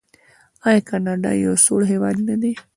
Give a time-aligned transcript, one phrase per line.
[0.67, 2.53] آیا کاناډا یو سوړ هیواد نه دی؟